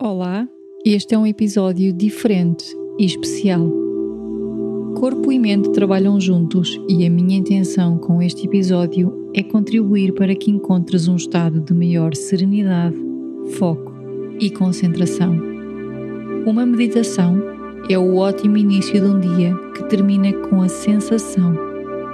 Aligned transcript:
Olá, 0.00 0.48
este 0.84 1.14
é 1.14 1.18
um 1.18 1.24
episódio 1.24 1.92
diferente 1.92 2.64
e 2.98 3.04
especial. 3.06 3.64
Corpo 4.98 5.30
e 5.30 5.38
mente 5.38 5.70
trabalham 5.70 6.20
juntos 6.20 6.80
e 6.88 7.06
a 7.06 7.10
minha 7.10 7.38
intenção 7.38 7.96
com 7.96 8.20
este 8.20 8.46
episódio 8.46 9.30
é 9.32 9.42
contribuir 9.44 10.12
para 10.12 10.34
que 10.34 10.50
encontres 10.50 11.06
um 11.06 11.14
estado 11.14 11.60
de 11.60 11.72
maior 11.72 12.12
serenidade, 12.12 12.96
foco 13.52 13.92
e 14.40 14.50
concentração. 14.50 15.38
Uma 16.44 16.66
meditação 16.66 17.40
é 17.88 17.96
o 17.96 18.16
ótimo 18.16 18.56
início 18.56 19.00
de 19.00 19.06
um 19.06 19.20
dia 19.20 19.54
que 19.76 19.84
termina 19.84 20.32
com 20.48 20.60
a 20.60 20.68
sensação 20.68 21.54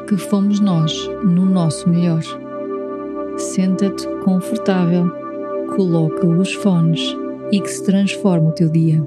que 0.06 0.18
fomos 0.18 0.60
nós 0.60 0.92
no 1.24 1.46
nosso 1.46 1.88
melhor. 1.88 2.22
Senta-te 3.38 4.06
confortável, 4.22 5.10
coloca 5.74 6.26
os 6.26 6.52
fones 6.52 7.16
e 7.52 7.60
que 7.60 7.68
se 7.68 7.84
transforme 7.84 8.48
o 8.48 8.52
teu 8.52 8.70
dia. 8.70 9.02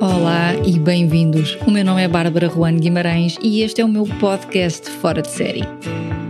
Olá 0.00 0.54
e 0.64 0.78
bem-vindos. 0.78 1.56
O 1.66 1.70
meu 1.70 1.84
nome 1.84 2.02
é 2.02 2.08
Bárbara 2.08 2.48
Juan 2.48 2.76
Guimarães 2.76 3.36
e 3.40 3.62
este 3.62 3.80
é 3.80 3.84
o 3.84 3.88
meu 3.88 4.04
podcast 4.18 4.90
Fora 4.90 5.22
de 5.22 5.30
Série. 5.30 5.62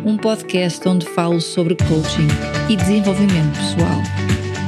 Um 0.04 0.16
podcast 0.16 0.86
onde 0.88 1.06
falo 1.06 1.40
sobre 1.40 1.76
coaching 1.76 2.28
e 2.68 2.76
desenvolvimento 2.76 3.56
pessoal. 3.56 4.00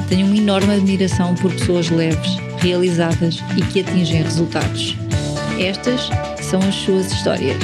Tenho 0.09 0.27
uma 0.27 0.37
enorme 0.37 0.75
admiração 0.75 1.35
por 1.35 1.51
pessoas 1.53 1.89
leves, 1.91 2.37
realizadas 2.59 3.43
e 3.57 3.63
que 3.63 3.81
atingem 3.81 4.23
resultados. 4.23 5.02
Estas 5.63 6.11
são 6.41 6.59
as 6.59 6.75
suas 6.75 7.13
histórias. 7.13 7.57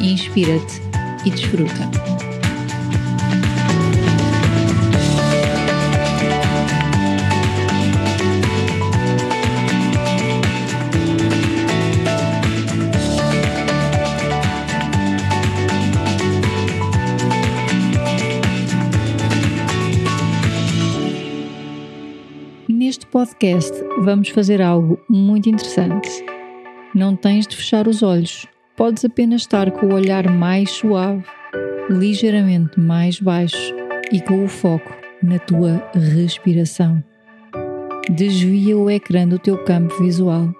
Inspira-te 0.00 0.80
e 1.26 1.30
desfruta. 1.30 1.74
Neste 22.66 23.06
podcast 23.08 23.72
vamos 24.02 24.30
fazer 24.30 24.62
algo 24.62 24.98
muito 25.10 25.50
interessante. 25.50 26.33
Não 26.94 27.16
tens 27.16 27.44
de 27.44 27.56
fechar 27.56 27.88
os 27.88 28.04
olhos, 28.04 28.46
podes 28.76 29.04
apenas 29.04 29.40
estar 29.40 29.68
com 29.72 29.86
o 29.86 29.94
olhar 29.94 30.30
mais 30.30 30.70
suave, 30.70 31.24
ligeiramente 31.90 32.78
mais 32.78 33.18
baixo 33.18 33.74
e 34.12 34.20
com 34.20 34.44
o 34.44 34.48
foco 34.48 34.94
na 35.20 35.40
tua 35.40 35.82
respiração. 35.92 37.02
Desvia 38.08 38.78
o 38.78 38.88
ecrã 38.88 39.26
do 39.26 39.40
teu 39.40 39.58
campo 39.64 40.00
visual 40.00 40.54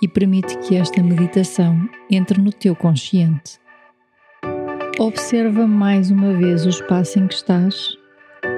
e 0.00 0.08
permite 0.08 0.56
que 0.60 0.74
esta 0.74 1.02
meditação 1.02 1.78
entre 2.10 2.40
no 2.40 2.50
teu 2.50 2.74
consciente. 2.74 3.58
Observa 4.98 5.66
mais 5.66 6.10
uma 6.10 6.32
vez 6.32 6.64
o 6.64 6.70
espaço 6.70 7.18
em 7.18 7.26
que 7.26 7.34
estás, 7.34 7.94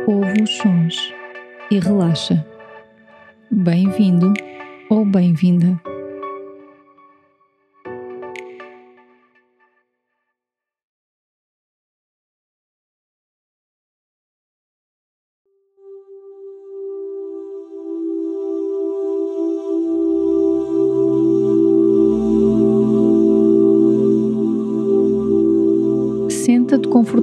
ouve 0.07 0.43
os 0.43 0.51
sons 0.59 1.13
e 1.73 1.81
relaxa. 1.81 2.47
Bem-vindo 3.51 4.33
ou 4.89 5.05
bem-vinda. 5.05 5.81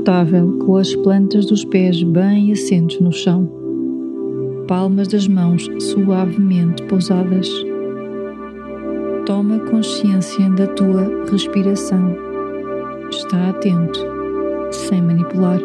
Confortável 0.03 0.57
com 0.65 0.75
as 0.75 0.93
plantas 0.97 1.45
dos 1.45 1.63
pés 1.63 2.03
bem 2.03 2.51
assentos 2.51 2.99
no 2.99 3.11
chão, 3.11 3.49
palmas 4.67 5.07
das 5.07 5.29
mãos 5.29 5.65
suavemente 5.79 6.83
pousadas. 6.83 7.49
Toma 9.25 9.59
consciência 9.59 10.49
da 10.49 10.67
tua 10.67 11.25
respiração. 11.31 12.17
Está 13.09 13.49
atento, 13.49 13.99
sem 14.71 15.01
manipular. 15.01 15.59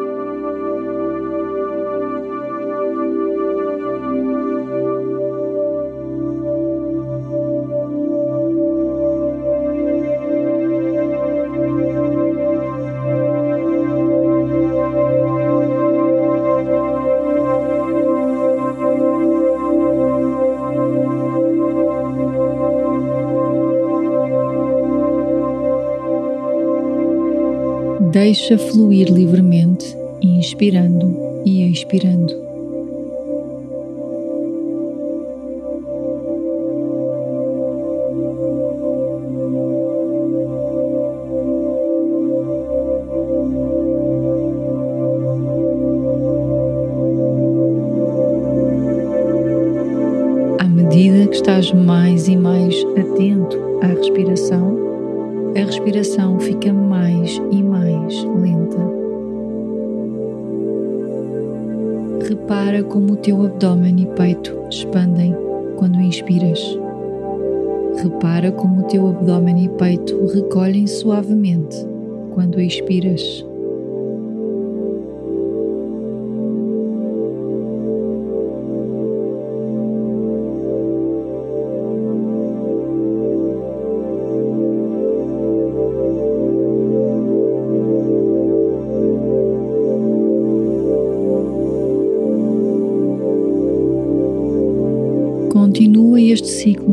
Deixa 28.21 28.59
fluir 28.59 29.09
livremente, 29.13 29.97
inspirando 30.21 31.17
e 31.47 31.71
expirando. 31.71 32.35
Medida 50.67 51.29
que 51.29 51.37
estás 51.37 51.73
mais 51.73 52.27
e 52.27 52.37
mais 52.37 52.75
atento 52.97 53.57
à 53.81 53.87
respiração, 53.87 54.77
a 55.57 55.61
respiração 55.61 56.41
fica 56.41 56.73
mais 56.73 57.41
e 57.53 57.63
Repara 62.69 62.85
como 62.85 63.15
o 63.15 63.17
teu 63.17 63.47
abdômen 63.47 64.03
e 64.03 64.07
peito 64.09 64.55
expandem 64.69 65.35
quando 65.77 65.99
inspiras. 66.03 66.79
Repara 67.97 68.53
como 68.53 68.83
o 68.83 68.83
teu 68.83 69.09
abdômen 69.09 69.65
e 69.65 69.69
peito 69.71 70.27
recolhem 70.27 70.87
suavemente 70.87 71.75
quando 72.35 72.61
expiras. 72.61 73.48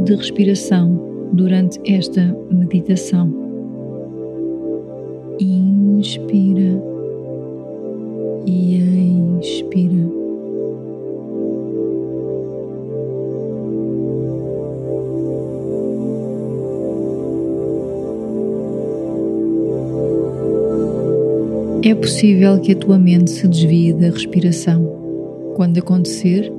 De 0.05 0.15
respiração 0.15 1.29
durante 1.33 1.79
esta 1.91 2.21
meditação. 2.51 3.33
Inspira 5.39 6.81
e 8.45 9.39
expira. 9.41 10.25
É 21.83 21.93
possível 21.93 22.59
que 22.59 22.71
a 22.71 22.75
tua 22.75 22.97
mente 22.97 23.31
se 23.31 23.47
desvie 23.47 23.93
da 23.93 24.09
respiração. 24.09 24.83
Quando 25.55 25.77
acontecer, 25.77 26.51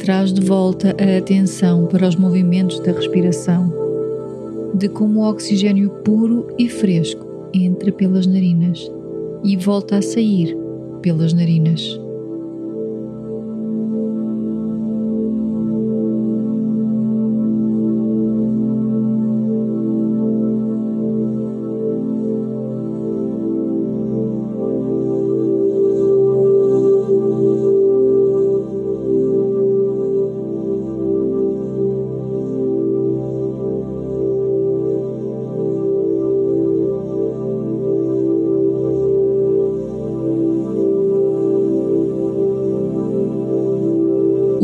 traz 0.00 0.32
de 0.32 0.40
volta 0.40 0.96
a 0.98 1.18
atenção 1.18 1.86
para 1.86 2.08
os 2.08 2.16
movimentos 2.16 2.80
da 2.80 2.90
respiração, 2.90 3.70
de 4.74 4.88
como 4.88 5.20
o 5.20 5.28
oxigênio 5.28 5.90
puro 6.02 6.46
e 6.58 6.68
fresco 6.68 7.26
entra 7.52 7.92
pelas 7.92 8.26
narinas 8.26 8.90
e 9.44 9.56
volta 9.56 9.96
a 9.96 10.02
sair 10.02 10.56
pelas 11.02 11.34
narinas. 11.34 12.00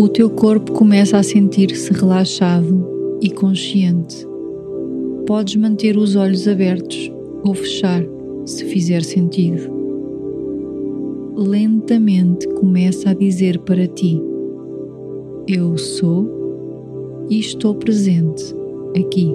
O 0.06 0.08
teu 0.08 0.30
corpo 0.30 0.70
começa 0.70 1.18
a 1.18 1.22
sentir-se 1.24 1.92
relaxado 1.92 3.18
e 3.20 3.28
consciente. 3.28 4.24
Podes 5.26 5.56
manter 5.56 5.98
os 5.98 6.14
olhos 6.14 6.46
abertos 6.46 7.10
ou 7.42 7.52
fechar, 7.52 8.04
se 8.44 8.64
fizer 8.66 9.02
sentido. 9.02 9.68
Lentamente 11.34 12.46
começa 12.50 13.10
a 13.10 13.14
dizer 13.14 13.58
para 13.58 13.88
ti: 13.88 14.22
Eu 15.48 15.76
sou 15.76 17.26
e 17.28 17.40
estou 17.40 17.74
presente 17.74 18.54
aqui. 18.96 19.34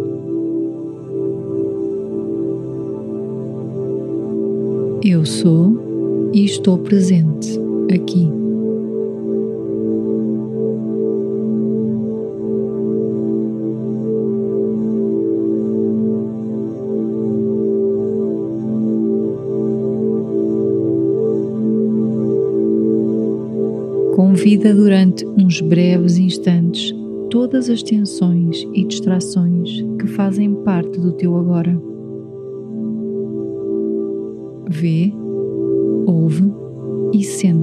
Eu 5.03 5.25
sou 5.25 6.29
e 6.31 6.45
estou 6.45 6.77
presente 6.77 7.59
aqui. 7.93 8.40
Convida 24.41 24.73
durante 24.73 25.23
uns 25.23 25.61
breves 25.61 26.17
instantes 26.17 26.91
todas 27.29 27.69
as 27.69 27.83
tensões 27.83 28.67
e 28.73 28.83
distrações 28.83 29.69
que 29.99 30.07
fazem 30.07 30.55
parte 30.63 30.99
do 30.99 31.11
teu 31.11 31.37
agora. 31.37 31.79
Vê, 34.67 35.13
ouve 36.07 36.51
e 37.13 37.23
sente. 37.23 37.60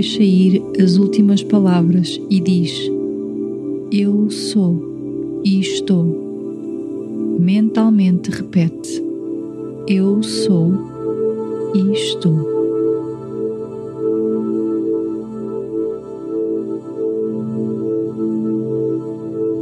Deixa 0.00 0.22
ir 0.22 0.62
as 0.82 0.96
últimas 0.96 1.42
palavras 1.42 2.18
e 2.30 2.40
diz: 2.40 2.90
Eu 3.92 4.30
sou 4.30 5.42
e 5.44 5.60
estou. 5.60 7.36
Mentalmente 7.38 8.30
repete: 8.30 9.04
Eu 9.86 10.22
sou 10.22 10.72
e 11.74 11.92
estou. 11.92 12.48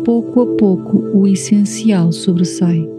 Pouco 0.05 0.41
a 0.43 0.47
pouco 0.55 1.19
o 1.19 1.27
essencial 1.27 2.13
sobressai. 2.13 2.98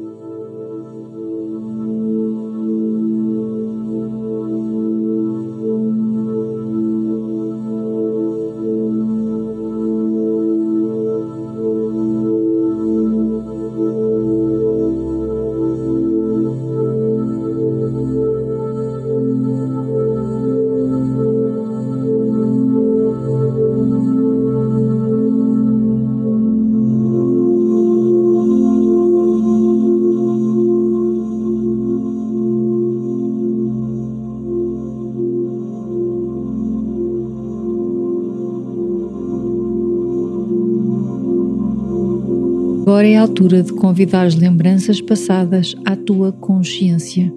Agora 42.89 43.07
é 43.07 43.17
a 43.17 43.21
altura 43.21 43.61
de 43.61 43.71
convidar 43.71 44.25
as 44.25 44.33
lembranças 44.33 44.99
passadas 44.99 45.75
à 45.85 45.95
tua 45.95 46.31
consciência. 46.31 47.31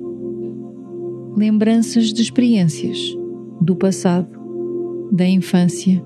Lembranças 1.36 2.10
de 2.10 2.22
experiências 2.22 2.98
do 3.60 3.76
passado, 3.76 4.30
da 5.12 5.28
infância, 5.28 6.02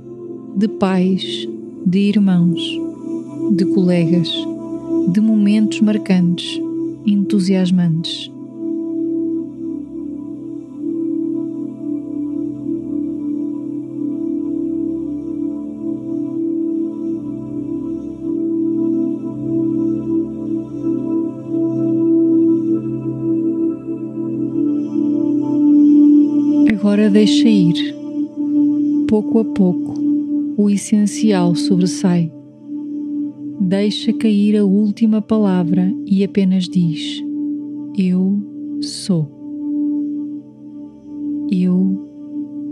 de 0.57 0.67
pais, 0.67 1.49
de 1.87 1.99
irmãos, 2.01 2.61
de 3.53 3.65
colegas, 3.67 4.29
de 5.13 5.21
momentos 5.21 5.81
marcantes, 5.81 6.61
entusiasmantes. 7.07 8.29
Agora 26.87 27.11
deixa 27.11 27.49
ir. 27.49 27.97
Pouco 29.09 29.41
a 29.41 29.45
pouco, 29.45 29.93
o 30.57 30.71
essencial 30.71 31.57
sobressai. 31.57 32.33
Deixa 33.61 34.13
cair 34.13 34.57
a 34.57 34.65
última 34.65 35.21
palavra 35.21 35.93
e 36.07 36.23
apenas 36.23 36.69
diz: 36.69 37.21
Eu 37.99 38.41
sou. 38.81 39.29
Eu 41.51 42.07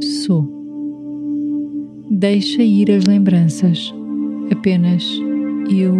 sou. 0.01 0.49
Deixa 2.09 2.63
ir 2.63 2.93
as 2.93 3.07
lembranças. 3.07 3.93
Apenas 4.49 5.05
eu 5.69 5.93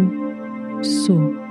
sou. 0.81 1.44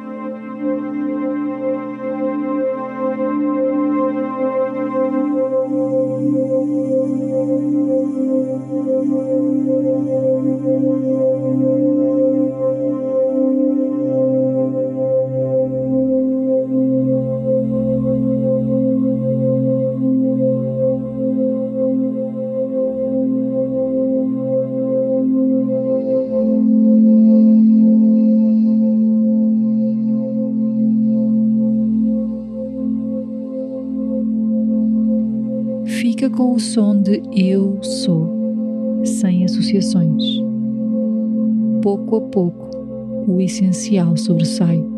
O 36.54 36.60
som 36.60 37.02
de 37.02 37.20
Eu 37.36 37.82
sou, 37.82 39.02
sem 39.04 39.44
associações. 39.44 40.22
Pouco 41.82 42.14
a 42.14 42.20
pouco, 42.20 42.70
o 43.26 43.40
essencial 43.40 44.16
sobressai. 44.16 44.93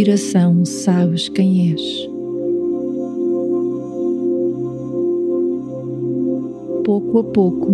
Inspiração 0.00 0.64
sabes 0.64 1.28
quem 1.28 1.72
és. 1.72 2.08
Pouco 6.84 7.18
a 7.18 7.24
pouco 7.24 7.70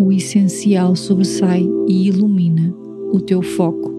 o 0.00 0.12
essencial 0.12 0.96
sobressai 0.96 1.68
e 1.86 2.08
ilumina 2.08 2.74
o 3.12 3.20
teu 3.20 3.42
foco. 3.42 3.94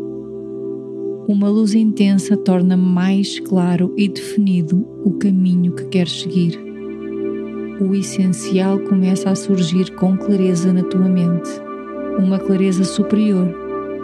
Uma 1.26 1.48
luz 1.48 1.74
intensa 1.74 2.36
torna 2.36 2.76
mais 2.76 3.40
claro 3.40 3.94
e 3.96 4.10
definido 4.10 4.86
o 5.06 5.14
caminho 5.14 5.72
que 5.72 5.86
queres 5.86 6.22
seguir. 6.22 6.60
O 7.80 7.96
essencial 7.96 8.78
começa 8.80 9.30
a 9.30 9.36
surgir 9.36 9.96
com 9.96 10.18
clareza 10.18 10.74
na 10.74 10.84
tua 10.84 11.08
mente, 11.08 11.50
uma 12.18 12.40
clareza 12.40 12.84
superior 12.84 13.48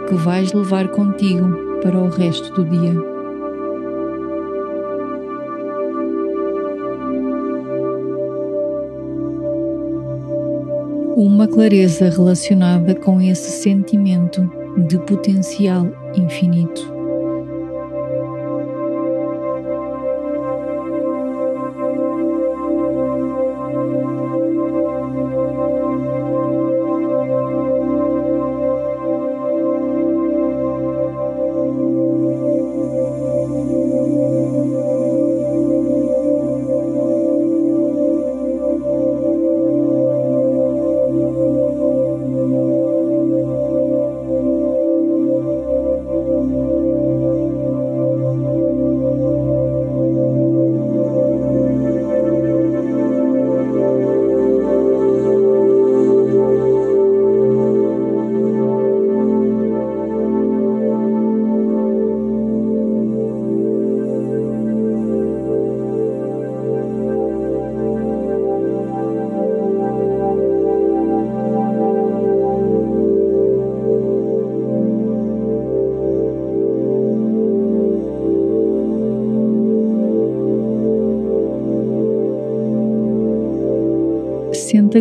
que 0.08 0.14
vais 0.14 0.50
levar 0.54 0.88
contigo 0.88 1.80
para 1.82 1.98
o 1.98 2.08
resto 2.08 2.54
do 2.54 2.64
dia. 2.64 3.15
Uma 11.16 11.48
clareza 11.48 12.10
relacionada 12.10 12.94
com 12.94 13.22
esse 13.22 13.62
sentimento 13.62 14.48
de 14.86 14.98
potencial 14.98 15.88
infinito. 16.14 16.95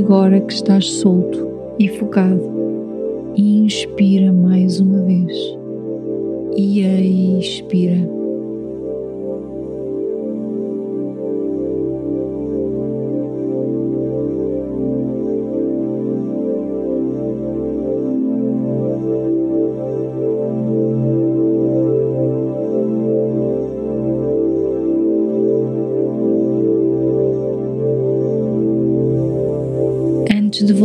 Agora 0.05 0.39
que 0.39 0.53
estás 0.53 0.87
solto 0.99 1.73
e 1.79 1.87
focado 1.87 2.39
inspira 3.35 4.31
mais 4.31 4.79
uma 4.79 5.01
vez 5.01 5.35
e 6.55 7.39
expira. 7.39 8.14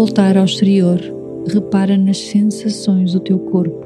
Voltar 0.00 0.34
ao 0.34 0.46
exterior, 0.46 0.98
repara 1.46 1.94
nas 1.94 2.16
sensações 2.16 3.12
do 3.12 3.20
teu 3.20 3.38
corpo, 3.38 3.84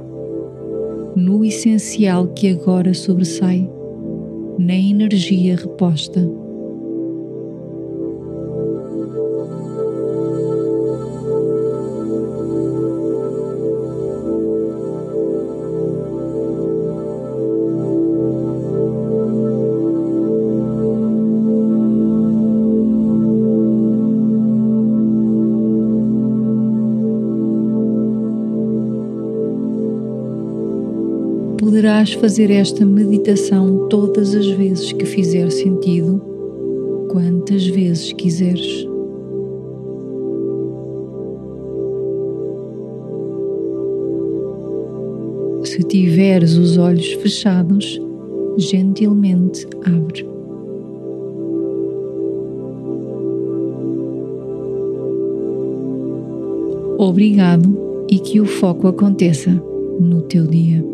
no 1.17 1.45
essencial 1.45 2.29
que 2.29 2.51
agora 2.51 2.95
sobressai, 2.95 3.69
na 4.57 4.77
energia 4.77 5.57
reposta. 5.57 6.25
Poderás 31.95 32.13
fazer 32.15 32.51
esta 32.51 32.85
meditação 32.85 33.87
todas 33.89 34.35
as 34.35 34.49
vezes 34.49 34.93
que 34.93 35.05
fizer 35.05 35.49
sentido, 35.51 36.21
quantas 37.09 37.65
vezes 37.69 38.13
quiseres. 38.13 38.85
Se 45.63 45.85
tiveres 45.85 46.57
os 46.57 46.77
olhos 46.77 47.13
fechados, 47.13 48.01
gentilmente 48.59 49.65
abre. 49.85 50.27
Obrigado 56.99 58.05
e 58.11 58.19
que 58.19 58.41
o 58.41 58.47
foco 58.47 58.89
aconteça 58.89 59.51
no 60.01 60.23
teu 60.23 60.45
dia. 60.45 60.94